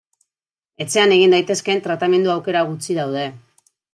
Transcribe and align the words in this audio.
Etxean 0.85 1.13
egin 1.17 1.35
daitezkeen 1.35 1.85
tratamendu 1.89 2.33
aukera 2.37 2.65
gutxi 2.73 2.99
daude. 3.03 3.29